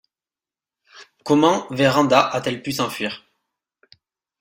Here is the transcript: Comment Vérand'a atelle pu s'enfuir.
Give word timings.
Comment 1.23 1.67
Vérand'a 1.71 2.27
atelle 2.27 2.63
pu 2.63 2.71
s'enfuir. 2.71 3.23